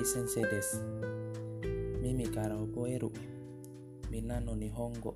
[0.00, 0.80] Riki sensei desu.
[2.00, 3.12] Mimi kara oboeru.
[4.10, 5.12] Mina no nihongo.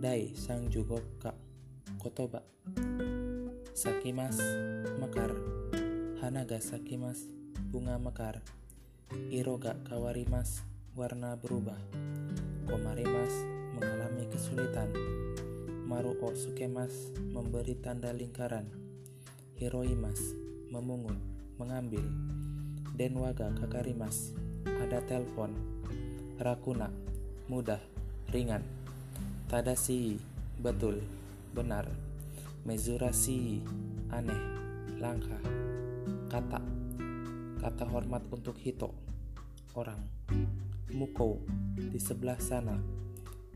[0.00, 1.34] Dai sanju gokka.
[2.00, 2.40] Kotoba.
[3.76, 4.40] Sakimas
[4.96, 5.36] mekar.
[6.24, 7.28] Hana ga sakimas
[7.68, 8.40] bunga mekar.
[9.28, 10.64] Iro ga kawarimas
[10.96, 11.76] warna berubah.
[12.64, 13.44] Komarimas
[13.76, 14.88] mengalami kesulitan.
[15.84, 18.72] Maru o sukemas memberi tanda lingkaran.
[19.60, 20.32] Hiroimas
[20.72, 21.20] memungut,
[21.60, 22.08] mengambil.
[23.02, 24.30] Denwaga kakarimas
[24.62, 25.50] ada telepon.
[26.38, 26.86] Rakuna
[27.50, 27.82] mudah,
[28.30, 28.62] ringan.
[29.50, 30.22] Tadasi
[30.62, 31.02] betul,
[31.50, 31.90] benar.
[32.62, 33.58] Mezurasi
[34.06, 34.38] aneh,
[35.02, 35.42] langkah.
[36.30, 36.62] Kata
[37.58, 38.94] kata hormat untuk Hito
[39.74, 39.98] orang.
[40.94, 41.42] Muko
[41.74, 42.78] di sebelah sana.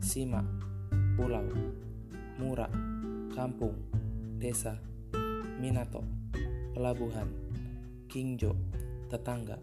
[0.03, 0.43] Sima
[1.15, 1.47] pulau.
[2.35, 2.67] Mura
[3.31, 3.79] kampung.
[4.43, 4.75] Desa.
[5.55, 6.03] Minato
[6.75, 7.31] pelabuhan.
[8.11, 8.66] Kingjo
[9.07, 9.55] tetangga.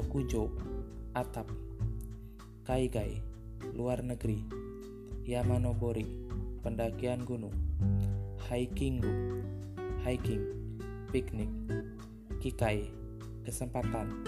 [0.00, 0.48] Okujo
[1.12, 1.48] atap.
[2.64, 3.20] Kaigai
[3.76, 4.40] luar negeri.
[5.28, 6.08] Yamanobori
[6.64, 7.54] pendakian gunung.
[8.48, 9.44] Hikingu
[10.00, 10.44] hiking
[11.12, 11.52] piknik.
[12.40, 12.88] Kikai
[13.44, 14.24] kesempatan.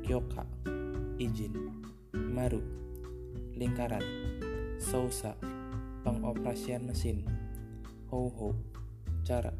[0.00, 0.48] Kyoka
[1.20, 1.52] izin.
[2.16, 2.64] Maru
[3.52, 4.02] lingkaran.
[4.80, 5.36] Sousa
[6.00, 7.28] pengoperasian mesin.
[8.08, 8.56] Ho-ho
[9.22, 9.52] cara.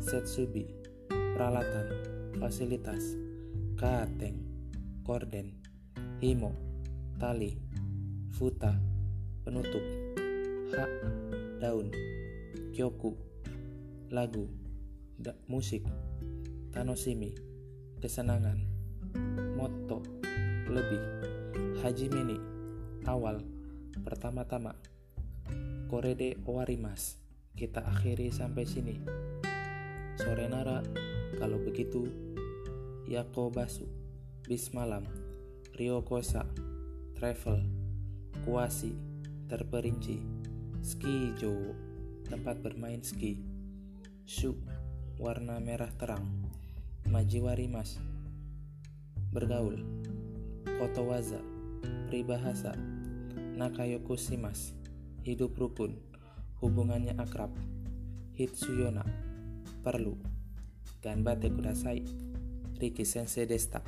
[0.00, 0.64] Setsubi
[1.08, 3.16] peralatan fasilitas.
[3.74, 4.38] Kateng
[5.02, 5.56] korden.
[6.20, 6.52] Himo
[7.16, 7.56] tali.
[8.36, 8.76] Futa
[9.42, 9.82] penutup.
[10.76, 10.84] Ha
[11.58, 11.90] daun.
[12.70, 13.16] Kyoku
[14.12, 14.46] lagu.
[15.20, 15.84] Da, musik.
[16.70, 17.34] Tanosimi
[17.98, 18.62] kesenangan.
[19.58, 20.00] Motto
[20.70, 21.02] lebih.
[21.80, 22.36] Haji mini
[23.08, 23.42] awal
[24.04, 24.76] pertama-tama.
[25.90, 27.18] Korede owarimas.
[27.56, 28.94] Kita akhiri sampai sini.
[30.20, 30.84] Sore nara,
[31.40, 32.04] kalau begitu,
[33.08, 33.88] Yakobasu,
[34.44, 35.08] bis malam,
[35.72, 36.44] Rio Kosa,
[37.16, 37.64] travel,
[38.44, 38.92] kuasi,
[39.48, 40.20] terperinci,
[40.84, 41.72] ski Jowo,
[42.28, 43.40] tempat bermain ski,
[44.28, 44.60] shu,
[45.16, 46.28] warna merah terang,
[47.08, 47.96] majiwarimas,
[49.32, 49.80] bergaul,
[50.76, 51.40] kotowaza,
[52.12, 52.76] peribahasa,
[53.56, 54.76] nakayokusimas,
[55.24, 55.96] hidup rukun,
[56.60, 57.56] hubungannya akrab,
[58.36, 59.00] hitsuyona,
[59.80, 60.16] perlu,
[61.02, 62.04] ganbate kudasai,
[62.80, 63.80] Riki Sensei Desta.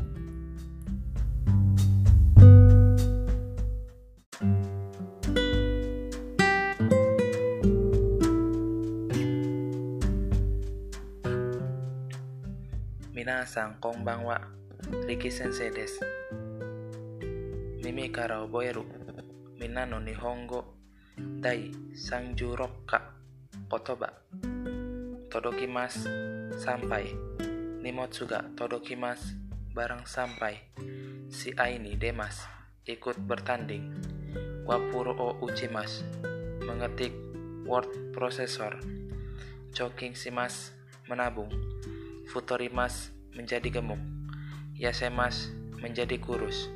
[13.13, 14.41] Minasan konbanwa,
[15.07, 16.03] Riki Sensei desu.
[17.85, 18.83] Mimi kara oboeru,
[19.61, 20.65] mina no nihongo,
[21.41, 22.99] dai sanju rokka,
[23.71, 24.11] kotoba.
[25.33, 26.05] Todokimas,
[26.61, 27.09] sampai.
[27.81, 29.33] Nimotsu ga todokimas,
[29.73, 30.61] barang sampai.
[31.33, 32.45] Si Aini Demas,
[32.85, 33.97] ikut bertanding.
[34.69, 36.05] Wapuro o Uchimas,
[36.69, 37.17] mengetik
[37.65, 38.77] word processor.
[39.73, 40.77] Choking Simas,
[41.09, 41.49] menabung.
[42.29, 44.05] Futorimas, menjadi gemuk.
[44.77, 45.49] Yasemas,
[45.81, 46.69] menjadi kurus.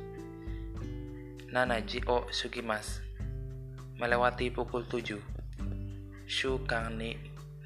[1.53, 3.05] Nana Jio Sugimas,
[4.01, 5.21] melewati pukul 7.
[6.25, 7.13] Shu Kang ni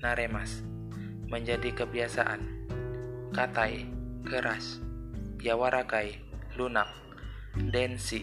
[0.03, 0.81] Naremas,
[1.31, 2.44] menjadi kebiasaan.
[3.31, 3.88] Katai,
[4.28, 4.84] keras.
[5.40, 6.19] Yawarakai,
[6.59, 6.92] lunak.
[7.56, 8.19] Densi,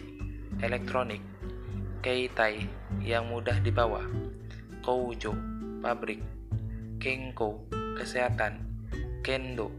[0.61, 1.25] elektronik.
[2.05, 2.69] Keitai,
[3.01, 4.05] yang mudah dibawa.
[4.85, 5.33] Koujo,
[5.81, 6.21] pabrik.
[7.01, 7.65] Kenko,
[7.97, 8.61] kesehatan.
[9.25, 9.73] Kendo,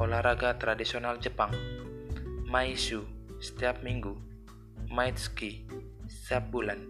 [0.00, 1.52] olahraga tradisional Jepang.
[2.48, 3.04] Maishu,
[3.38, 4.16] setiap minggu.
[4.88, 5.68] Maitsuki,
[6.08, 6.88] setiap bulan.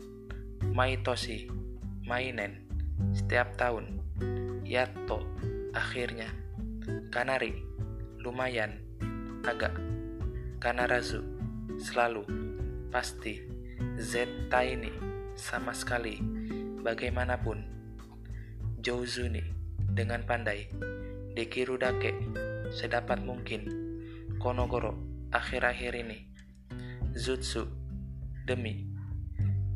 [0.63, 1.51] Maitoshi,
[2.07, 2.63] mainen,
[3.11, 3.99] setiap tahun.
[4.69, 5.25] Yato,
[5.73, 6.29] akhirnya.
[7.09, 7.57] Kanari,
[8.21, 8.77] lumayan,
[9.41, 9.81] agak.
[10.61, 11.25] Kanarazu,
[11.81, 12.29] selalu,
[12.93, 13.49] pasti.
[13.97, 14.93] Zeta ini,
[15.41, 16.21] sama sekali,
[16.85, 17.65] bagaimanapun.
[18.85, 19.41] Jouzuni,
[19.89, 20.69] dengan pandai.
[21.33, 22.13] Dekirudake,
[22.69, 23.73] sedapat mungkin.
[24.37, 25.01] Konogoro,
[25.33, 26.29] akhir-akhir ini.
[27.17, 27.73] Jutsu,
[28.45, 28.85] demi.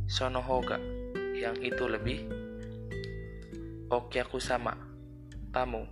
[0.05, 0.77] Sonohoga,
[1.33, 2.42] yang itu lebih.
[3.93, 4.73] Okyaku sama,
[5.53, 5.85] tamu.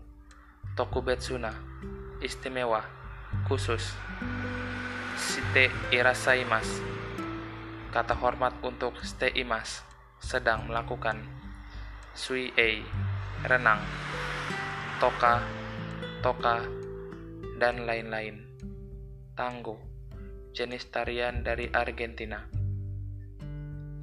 [0.72, 1.52] Tokubetsuna,
[2.24, 2.80] istimewa,
[3.44, 3.92] khusus.
[5.20, 6.64] Shite irasaimas,
[7.92, 9.84] kata hormat untuk stay imas,
[10.16, 11.20] sedang melakukan.
[12.16, 12.80] Sui ei,
[13.44, 13.84] renang.
[14.96, 15.44] Toka,
[16.24, 16.64] toka,
[17.60, 18.48] dan lain-lain.
[19.36, 19.76] Tango,
[20.56, 22.48] jenis tarian dari Argentina.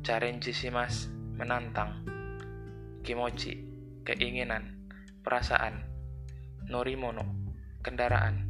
[0.05, 2.05] Carenjisimas, menantang.
[3.01, 3.66] Kimochi,
[4.07, 4.87] keinginan,
[5.19, 5.83] perasaan.
[6.71, 7.27] Norimono,
[7.83, 8.47] kendaraan.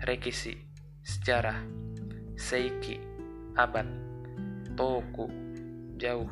[0.00, 0.56] Rekisi,
[1.04, 1.60] sejarah,
[2.36, 2.96] seiki,
[3.56, 3.84] abad,
[4.76, 5.28] toku,
[6.00, 6.28] jauh,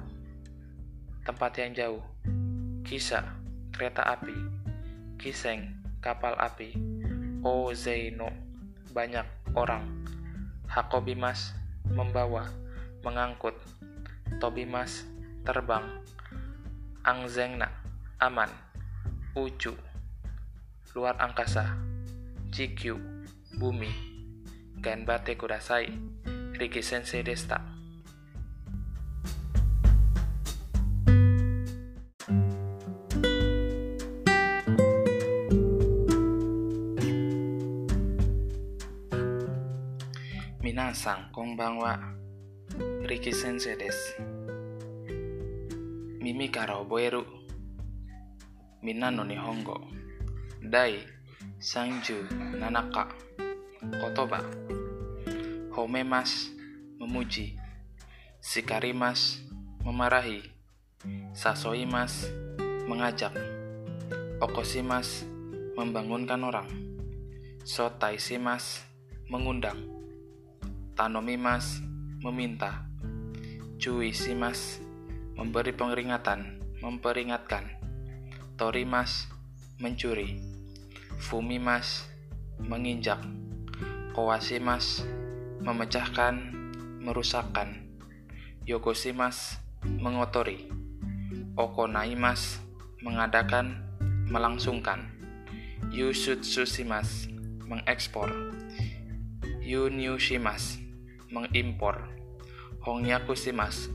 [1.24, 2.04] tempat yang jauh,
[2.84, 3.24] kisah,
[3.72, 4.36] kereta api,
[5.16, 6.76] kiseng, kapal api,
[7.40, 8.28] ozeino,
[8.92, 9.24] banyak
[9.56, 10.04] orang,
[10.68, 11.56] hakobimas,
[11.88, 12.52] membawa,
[13.00, 13.56] mengangkut,
[14.36, 15.08] tobimas,
[15.48, 15.88] terbang,
[17.00, 17.83] angzengna,
[18.24, 18.48] aman,
[19.36, 19.76] ucu,
[20.96, 21.76] luar angkasa,
[22.48, 22.96] cikyu,
[23.60, 24.14] bumi,
[24.84, 25.88] Ganbate kudasai.
[26.60, 27.56] Riki Sensei desta.
[40.60, 41.96] Minasan konbanwa.
[43.08, 44.20] Riki Sensei desu.
[46.20, 47.43] Mimi kara oboeru.
[48.84, 49.80] Minna no Nihongo.
[50.60, 51.00] Dai
[51.56, 52.28] Sanju
[52.60, 53.08] Nanaka.
[53.96, 54.44] Kotoba.
[55.72, 56.52] Homemas
[57.00, 57.56] memuji.
[58.44, 59.40] Sikarimas
[59.80, 60.44] memarahi.
[61.32, 62.28] Sasoimas
[62.84, 63.32] mengajak.
[64.44, 65.24] Okosimas
[65.80, 66.68] membangunkan orang.
[67.64, 68.84] Sotaisimas
[69.32, 69.80] mengundang.
[70.92, 71.80] Tanomimas
[72.20, 72.84] meminta.
[73.80, 74.84] Cuisimas
[75.40, 77.83] memberi peringatan memperingatkan
[78.54, 79.26] Torimas
[79.82, 80.38] mencuri
[81.18, 82.06] Fumimas
[82.62, 83.18] menginjak
[84.14, 85.02] Kowasimas
[85.58, 86.54] memecahkan,
[87.02, 87.82] merusakkan.
[88.62, 90.70] Yogosimas mengotori.
[91.58, 92.62] Okonaimas
[93.02, 93.82] mengadakan,
[94.30, 95.10] melangsungkan.
[95.90, 97.26] Yusutsusimas
[97.66, 98.30] mengekspor.
[99.66, 100.78] Yunyushimas
[101.26, 102.06] mengimpor.
[102.86, 103.90] Hongyakusimas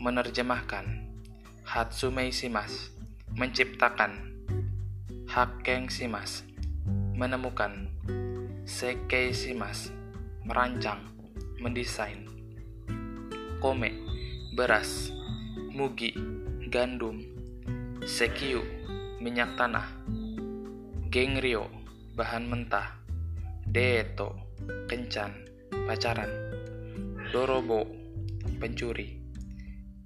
[0.00, 1.04] menerjemahkan.
[1.68, 2.96] Hatsumeisimas
[3.34, 4.30] menciptakan.
[5.30, 6.42] Hakengsimas
[7.14, 7.90] menemukan
[8.70, 9.90] Sekeisimas,
[10.46, 11.02] merancang,
[11.58, 12.22] mendesain.
[13.58, 13.90] Kome,
[14.54, 15.10] beras.
[15.74, 16.14] Mugi,
[16.70, 17.18] gandum.
[18.06, 18.62] Sekiu,
[19.18, 19.90] minyak tanah.
[21.10, 21.66] Gengrio,
[22.14, 22.94] bahan mentah.
[23.66, 24.38] Deeto,
[24.86, 25.34] kencan,
[25.90, 26.30] pacaran.
[27.34, 27.90] Dorobo,
[28.62, 29.18] pencuri.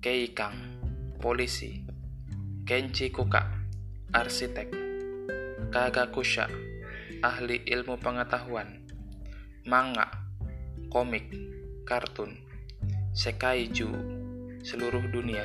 [0.01, 0.57] Keikang,
[1.21, 1.84] polisi.
[2.65, 3.45] Kenchi Kuka,
[4.09, 4.73] arsitek.
[5.69, 6.49] Kagakusha,
[7.21, 8.89] ahli ilmu pengetahuan,
[9.69, 10.09] manga,
[10.89, 11.29] komik,
[11.85, 12.33] kartun,
[13.13, 13.93] sekaiju,
[14.65, 15.45] seluruh dunia,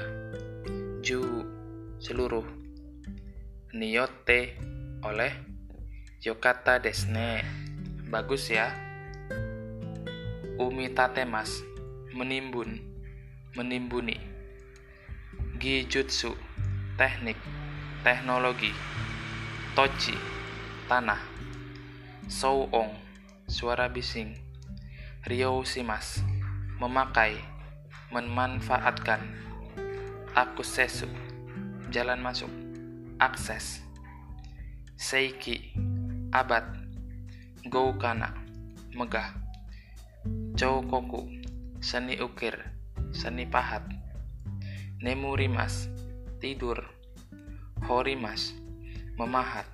[1.04, 1.44] ju,
[2.00, 2.48] seluruh,
[3.75, 4.56] niyote,
[5.04, 5.36] oleh,
[6.24, 7.44] yokata desne,
[8.07, 8.72] bagus ya,
[10.56, 11.68] umitatemas,
[12.15, 12.80] menimbun,
[13.60, 14.15] menimbuni,
[15.60, 16.48] gijutsu,
[17.00, 17.40] teknik,
[18.04, 18.75] teknologi,
[19.72, 20.19] tochi,
[20.92, 21.24] tanah,
[22.28, 22.92] Souong,
[23.48, 24.36] suara bising.
[25.24, 26.19] Rio Simas,
[26.75, 27.40] memakai,
[28.12, 29.24] memanfaatkan.
[30.36, 31.07] Aku sesu,
[31.88, 32.51] jalan masuk,
[33.16, 33.80] akses.
[35.00, 35.72] Seiki,
[36.36, 36.68] abad.
[37.63, 38.36] Goukana,
[38.92, 39.40] megah.
[40.60, 41.31] Choukoku,
[41.80, 42.60] seni ukir,
[43.16, 43.88] seni pahat.
[45.00, 45.88] Nemurimas,
[46.39, 46.88] tidur.
[47.86, 48.55] Horimas,
[49.19, 49.67] memahat.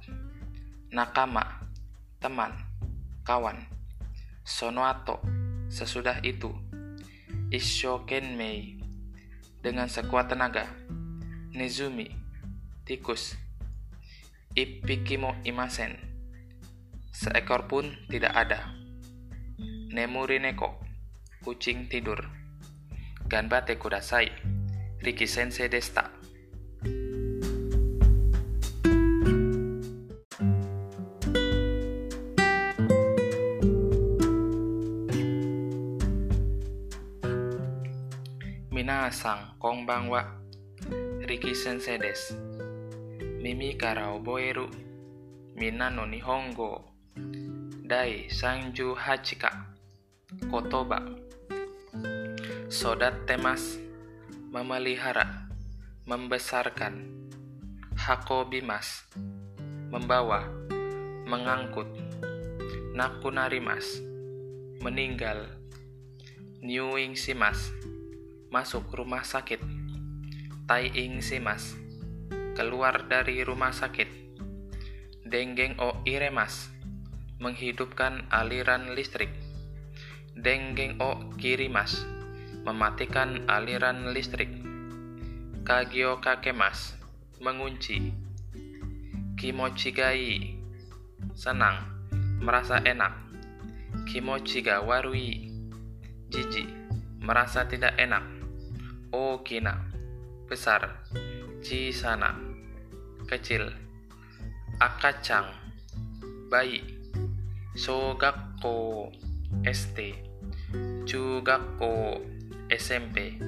[0.89, 1.69] Nakama,
[2.17, 2.53] teman,
[3.21, 3.61] kawan.
[4.41, 5.21] Sonoato,
[5.69, 6.49] sesudah itu.
[7.53, 8.81] Ishokenmei,
[9.61, 10.65] dengan sekuat tenaga.
[11.53, 12.09] Nezumi,
[12.85, 13.37] tikus.
[14.55, 15.99] Ippikimo imasen,
[17.11, 18.71] seekor pun tidak ada.
[19.91, 20.79] Nemuri neko,
[21.43, 22.23] kucing tidur.
[23.27, 24.31] Ganbate kudasai,
[25.03, 26.24] Riki Sensei desta.
[38.95, 40.23] Minasan konbanwa.
[41.27, 42.31] Riki sensei desu.
[43.43, 44.71] Mimi kara oboeru.
[45.59, 46.95] Minna no Nihongo.
[47.83, 49.51] Dai sanju hachika.
[50.47, 51.03] Kotoba.
[52.71, 53.75] Sodat temas.
[54.55, 55.51] Memelihara.
[56.07, 56.95] Membesarkan.
[57.99, 59.11] Hakobimas.
[59.91, 60.47] Membawa.
[61.27, 61.91] Mengangkut.
[62.95, 63.99] Nakunarimas.
[64.79, 65.51] Meninggal.
[66.63, 67.75] Nyuing simas
[68.55, 69.59] masuk rumah sakit.
[70.63, 71.75] Tai ing simas,
[72.55, 74.07] keluar dari rumah sakit.
[75.27, 76.71] Denggeng o iremas,
[77.43, 79.27] menghidupkan aliran listrik.
[80.39, 82.07] Denggeng o kirimas,
[82.63, 84.47] mematikan aliran listrik.
[85.67, 86.95] Kagio kakemas,
[87.43, 88.15] mengunci.
[89.35, 90.55] Kimochigai,
[91.35, 91.91] senang,
[92.39, 93.19] merasa enak.
[94.07, 95.51] Kimochi ga warui.
[96.31, 96.63] Jiji,
[97.19, 98.34] merasa tidak enak.
[99.15, 99.79] Okina,
[100.51, 101.07] besar.
[101.63, 102.35] Chisana,
[103.31, 103.71] kecil.
[104.75, 105.55] Akacang,
[106.51, 106.83] bayi.
[107.79, 109.07] Shogakko,
[109.63, 110.19] ST.
[111.07, 112.19] Chugakko,
[112.67, 113.39] SMP.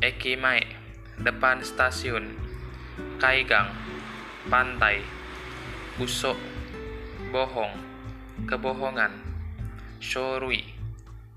[0.00, 0.64] Ekimae,
[1.20, 2.32] depan stasiun.
[3.20, 3.68] Kaigang,
[4.48, 5.04] pantai.
[6.00, 6.40] Usok,
[7.28, 7.76] bohong,
[8.48, 9.12] kebohongan.
[10.00, 10.64] Shorui,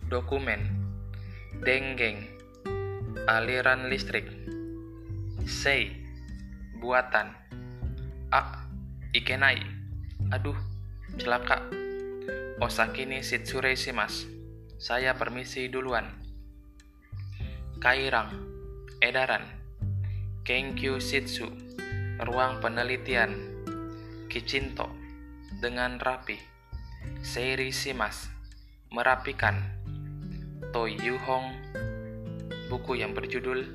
[0.07, 0.79] dokumen.
[1.59, 2.32] Denggeng,
[3.23, 4.27] aliran listrik.
[5.47, 5.95] Sei,
[6.79, 7.31] buatan.
[8.31, 8.67] A,
[9.15, 9.63] ikenai.
[10.35, 10.57] Aduh,
[11.15, 11.63] celaka.
[12.59, 14.27] Osakini shitsure shimasu.
[14.75, 16.11] Saya permisi duluan.
[17.79, 18.35] Kairang,
[18.99, 19.47] edaran.
[20.43, 21.47] Kenkyu Shitsu,
[22.19, 23.31] ruang penelitian.
[24.27, 24.91] Kicinto,
[25.63, 26.35] dengan rapi.
[27.23, 28.27] Seiri Shimas,
[28.91, 29.63] merapikan.
[30.75, 31.62] Toyuhong,
[32.73, 33.69] buku yang berjudul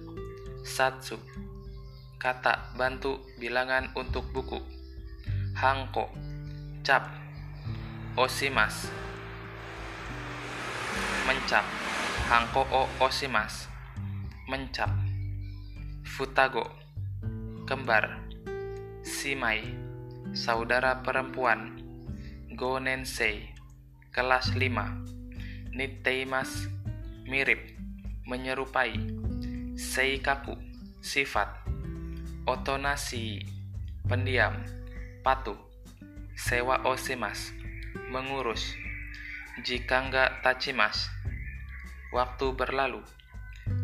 [0.66, 1.22] Satsu,
[2.18, 4.58] kata bantu bilangan untuk buku.
[5.54, 6.10] Hangko,
[6.82, 7.06] cap.
[8.18, 8.90] Osimas,
[11.30, 11.62] mencap.
[12.26, 13.70] Hangko o osimas,
[14.50, 14.90] mencap.
[16.02, 16.66] Futago,
[17.70, 18.18] kembar.
[19.06, 19.62] Simai,
[20.34, 21.78] saudara perempuan.
[22.58, 23.54] Gonensei,
[24.10, 25.70] kelas 5.
[25.70, 26.66] Nitteimas,
[27.30, 27.77] mirip,
[28.28, 28.92] menyerupai.
[29.72, 30.52] Seikaku,
[31.00, 31.48] sifat.
[32.44, 33.40] Otonashi,
[34.04, 34.60] pendiam.
[35.24, 35.56] Patuh.
[36.36, 37.50] Sewa osimas,
[38.12, 38.76] mengurus.
[39.64, 41.08] Jika enggak tachimas,
[42.12, 43.00] waktu berlalu.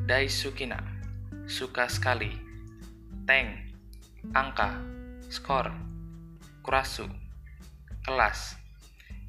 [0.05, 0.79] Daisukina,
[1.49, 2.31] suka sekali.
[3.25, 3.75] Teng,
[4.37, 4.77] angka,
[5.33, 5.73] skor.
[6.65, 7.09] Kurasu,
[8.05, 8.57] kelas.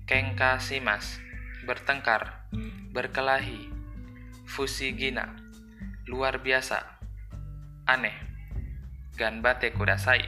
[0.05, 1.17] Kengka simas,
[1.65, 2.45] bertengkar,
[2.93, 3.74] berkelahi.
[4.45, 5.35] Fusigina,
[6.07, 6.79] luar biasa.
[7.85, 8.13] Aneh.
[9.17, 10.21] Ganbate kudasai.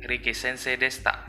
[0.00, 1.28] Riki Sensei Desta.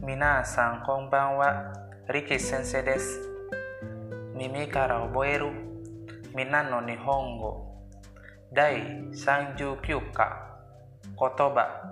[0.00, 1.72] Minasan konbanwa,
[2.08, 3.18] Riki Sensei desu.
[4.36, 5.50] Mimi kara oboeru
[6.34, 7.65] Minan no Nihongo.
[8.46, 10.30] Dai Sanju Kyuka.
[11.18, 11.90] Kotoba.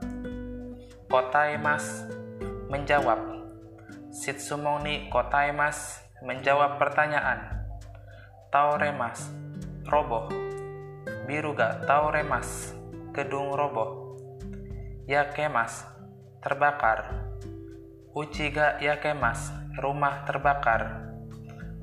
[1.11, 2.07] Kotaimas
[2.71, 3.19] menjawab.
[4.15, 7.67] Shitsumon ni kotaimas menjawab pertanyaan.
[8.55, 9.35] Taoremas
[9.91, 10.31] roboh.
[11.27, 12.71] Biruga taoremas
[13.11, 14.15] gedung roboh.
[15.11, 15.83] Yakemas
[16.39, 17.19] terbakar.
[18.15, 19.51] Uchiga yakemas
[19.83, 21.03] rumah terbakar.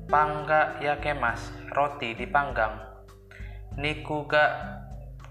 [0.08, 2.91] Pangga yakemas roti dipanggang.
[3.80, 4.44] Nikuga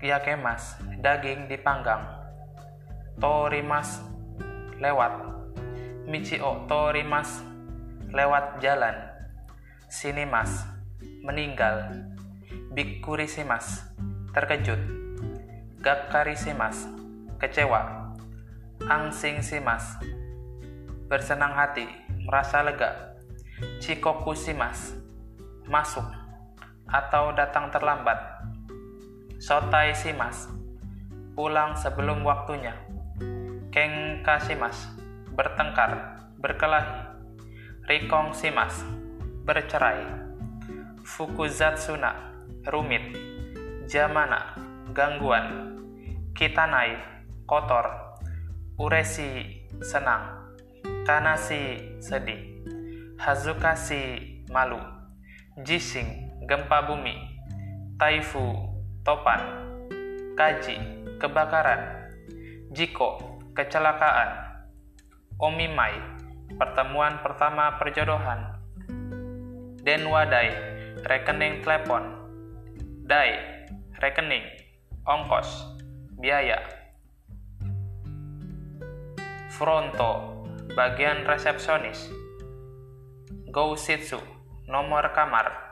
[0.01, 2.01] yakemas daging dipanggang.
[3.21, 4.01] Torimas
[4.81, 5.13] lewat.
[6.09, 7.45] Michio torimas
[8.09, 8.97] lewat jalan.
[9.85, 10.65] Sinimas
[11.21, 12.01] meninggal.
[12.73, 13.85] Bikurisimas
[14.33, 14.81] terkejut.
[15.85, 16.89] Gakkarisimas
[17.37, 18.09] kecewa.
[18.81, 20.01] Angsingsimas
[21.05, 21.85] bersenang hati,
[22.25, 23.13] merasa lega.
[23.77, 24.97] Chikokusimas
[25.69, 26.20] masuk
[26.91, 28.19] atau datang terlambat.
[29.39, 30.51] Sotai simas
[31.33, 32.75] pulang sebelum waktunya.
[33.71, 34.91] Kengkasimas
[35.31, 37.09] bertengkar, berkelahi.
[37.87, 38.83] Rikong simas
[39.47, 40.05] bercerai.
[41.01, 42.35] Fukuzatsuna
[42.69, 43.15] rumit.
[43.89, 44.53] Jamana
[44.93, 45.79] gangguan.
[46.37, 46.99] Kitanai
[47.47, 47.87] kotor.
[48.77, 50.53] Uresi senang.
[51.07, 52.61] Kanashi sedih.
[53.17, 54.79] Hazukashi malu.
[55.65, 57.15] Jising gempa bumi.
[57.95, 58.43] Taifu
[59.07, 59.39] topan.
[60.35, 60.75] Kaji
[61.15, 62.11] kebakaran.
[62.75, 64.51] Jiko kecelakaan.
[65.39, 65.95] Omimai
[66.59, 68.59] pertemuan pertama perjodohan.
[69.79, 70.51] Denwadai
[71.07, 72.19] rekening telepon.
[73.07, 73.63] Dai
[74.03, 74.43] rekening
[75.07, 75.71] ongkos
[76.19, 76.59] biaya.
[79.55, 80.43] Fronto
[80.75, 82.11] bagian resepsionis.
[83.55, 84.19] Gousitsu,
[84.67, 85.70] nomor kamar.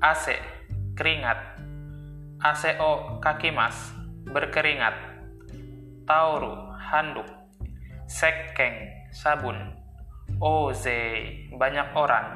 [0.00, 0.32] AC,
[0.96, 1.60] keringat.
[2.40, 3.92] ACO, kaki mas,
[4.32, 4.96] berkeringat.
[6.08, 7.28] Tauru, handuk.
[8.08, 9.76] Sekeng, sabun.
[10.40, 11.20] Oze,
[11.52, 12.26] banyak orang.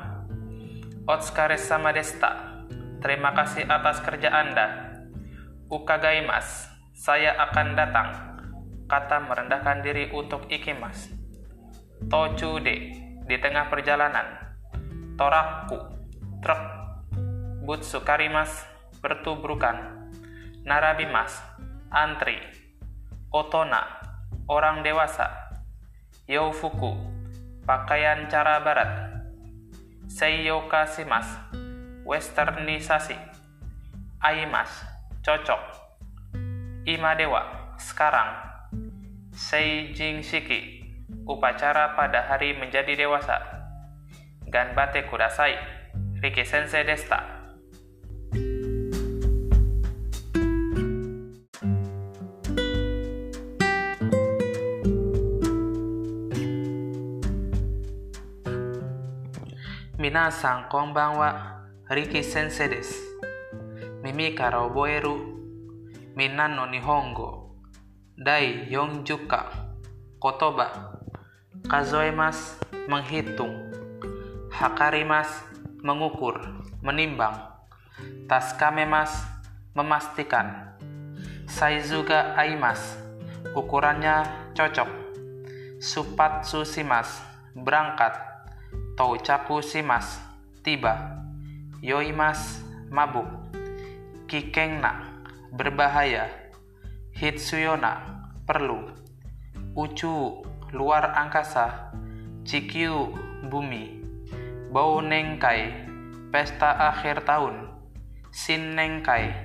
[1.09, 2.61] Otskare sama desta,
[3.00, 5.00] terima kasih atas kerja Anda.
[5.73, 8.09] Ukagaimas, saya akan datang.
[8.85, 11.09] Kata merendahkan diri untuk Ikimas.
[12.12, 12.76] Tochude
[13.25, 14.52] di tengah perjalanan.
[15.16, 15.80] Toraku,
[16.44, 16.83] truk.
[17.64, 18.61] Butsu Karimas,
[19.00, 20.04] bertubrukan.
[20.68, 21.40] Narabimas,
[21.88, 22.37] antri.
[23.33, 23.80] Otona,
[24.44, 25.33] orang dewasa.
[26.28, 26.92] Youfuku,
[27.64, 29.16] pakaian cara barat.
[30.12, 31.25] Seiyoka Simas,
[32.04, 33.16] westernisasi.
[34.21, 34.85] Aimas,
[35.25, 35.64] cocok.
[36.85, 38.44] Imadewa, sekarang.
[39.33, 40.85] Seijing Shiki,
[41.25, 43.40] upacara pada hari menjadi dewasa.
[44.52, 45.56] Ganbate kudasai,
[46.21, 47.33] Riki Sensei desta.
[71.73, 73.73] Kazoemas menghitung.
[74.52, 75.40] Hakarimas
[75.80, 76.37] mengukur,
[76.84, 77.40] menimbang.
[78.28, 79.25] Taskamemas
[79.73, 80.76] memastikan.
[81.49, 83.00] Saizuga Aimas
[83.56, 84.90] ukurannya cocok.
[85.80, 87.25] Supatsu Simas
[87.56, 88.33] berangkat
[88.94, 90.22] Touchaku Simas
[90.62, 91.18] tiba.
[91.82, 92.62] Yoimas
[92.94, 93.26] mabuk.
[94.30, 95.18] Kikengna
[95.50, 96.30] berbahaya.
[97.10, 98.86] Hitsuyona perlu.
[99.74, 101.90] Ucu luar angkasa.
[102.46, 103.10] Cikyu
[103.50, 103.98] bumi.
[104.70, 105.90] Bau Nengkai
[106.30, 107.74] pesta akhir tahun.
[108.30, 109.42] Sin Nengkai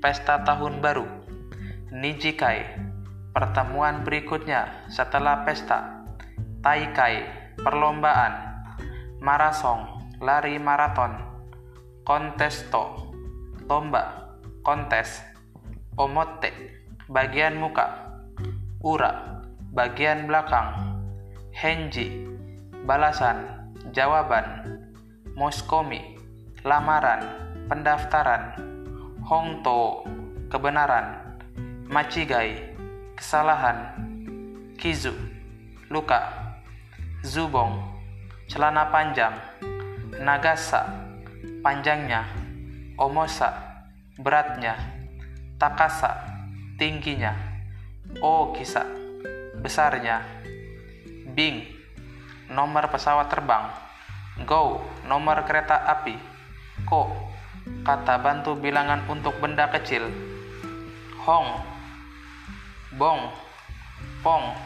[0.00, 1.04] pesta tahun baru.
[1.92, 2.80] Nijikai
[3.36, 6.08] pertemuan berikutnya setelah pesta.
[6.64, 7.28] Taikai
[7.60, 8.45] perlombaan
[9.26, 11.18] Marasong lari maraton.
[12.06, 13.10] Kontesto.
[13.66, 14.30] Lomba,
[14.62, 15.18] kontes,
[15.98, 16.54] omote,
[17.10, 18.22] bagian muka,
[18.78, 19.42] ura,
[19.74, 21.02] bagian belakang,
[21.50, 22.22] henji,
[22.86, 24.78] balasan, jawaban,
[25.34, 26.22] moskomi,
[26.62, 27.26] lamaran,
[27.66, 28.54] pendaftaran,
[29.26, 30.06] hongto,
[30.54, 31.34] kebenaran,
[31.90, 32.78] machigai,
[33.18, 33.90] kesalahan,
[34.78, 35.10] kizu,
[35.90, 36.22] luka,
[37.26, 37.95] zubong,
[38.46, 39.34] celana panjang,
[40.22, 40.86] nagasa,
[41.62, 42.24] panjangnya,
[42.96, 43.52] Omosa,
[44.16, 44.72] beratnya.
[45.60, 46.16] Takasa,
[46.80, 47.36] tingginya.
[48.24, 48.88] Okisa,
[49.60, 50.24] besarnya.
[51.36, 51.60] Bing,
[52.48, 53.68] nomor pesawat terbang.
[54.48, 56.16] Go, nomor kereta api.
[56.88, 57.12] Ko,
[57.84, 60.08] kata bantu bilangan untuk benda kecil.
[61.20, 61.60] Hong,
[62.96, 63.28] bong,
[64.24, 64.56] pong,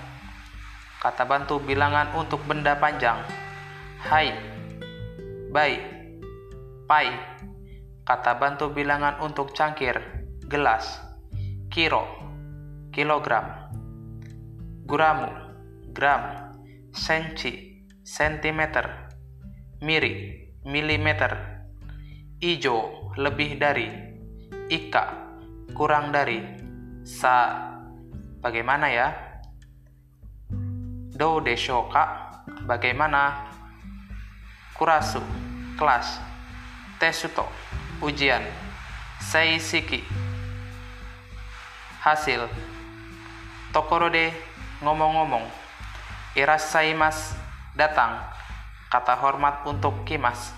[1.02, 3.18] kata bantu bilangan untuk benda panjang.
[4.00, 4.32] Hai,
[5.52, 5.76] bai,
[6.88, 7.12] pai,
[8.00, 11.04] kata bantu bilangan untuk cangkir, gelas,
[11.68, 12.08] kiro,
[12.96, 13.68] kilogram,
[14.88, 15.28] guramu,
[15.92, 16.48] gram,
[16.96, 19.12] senci, sentimeter,
[19.84, 21.60] miri, milimeter,
[22.40, 23.84] ijo, lebih dari,
[24.72, 25.36] ika,
[25.76, 26.40] kurang dari,
[27.04, 27.68] sa,
[28.40, 29.08] bagaimana ya?
[31.12, 32.32] Do deshoka,
[32.64, 33.59] bagaimana?
[34.80, 35.20] Kurasu,
[35.76, 36.24] kelas,
[36.96, 37.44] tesuto,
[38.00, 38.40] ujian
[39.20, 40.00] seisiki
[42.00, 42.48] hasil
[43.76, 44.32] tokorode
[44.80, 45.44] ngomong-ngomong
[46.32, 47.36] irasaimas
[47.76, 48.24] datang
[48.88, 50.56] kata hormat untuk kimas.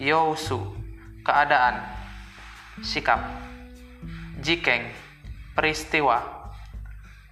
[0.00, 0.64] Yousu
[1.20, 1.84] keadaan
[2.80, 3.20] sikap
[4.40, 4.88] jikeng
[5.52, 6.48] peristiwa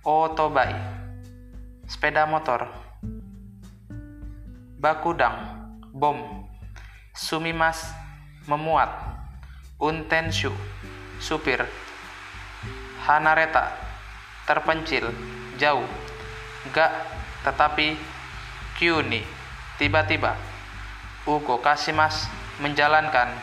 [0.04, 0.76] otobai
[1.88, 2.68] sepeda motor
[4.76, 5.61] bakudang
[5.92, 6.48] bom
[7.12, 7.92] sumimas
[8.48, 9.12] memuat
[9.82, 10.54] Untenshu,
[11.18, 11.58] supir.
[13.02, 13.74] Hanareta,
[14.46, 15.10] terpencil,
[15.58, 15.82] jauh.
[16.70, 16.94] Gak,
[17.42, 17.98] tetapi
[18.78, 19.26] Kyuni,
[19.82, 20.38] tiba-tiba.
[21.26, 22.30] Uko Kasimas
[22.62, 23.34] menjalankan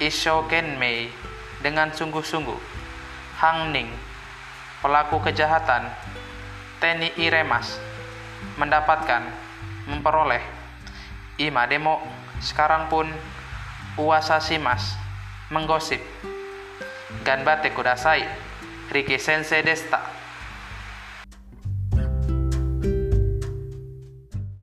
[0.00, 1.12] Ishokenmei
[1.60, 2.56] dengan sungguh-sungguh.
[3.36, 3.92] Hangning,
[4.80, 5.84] pelaku kejahatan.
[6.80, 7.76] Teni Iremas,
[8.56, 9.20] mendapatkan,
[9.84, 10.61] memperoleh.
[11.40, 12.00] Ima Demo,
[12.42, 13.08] sekarang pun
[13.96, 14.96] Uasa Simas
[15.52, 16.00] menggosip.
[17.24, 18.24] Ganbate kudasai.
[18.92, 20.21] Riki Sensei desta.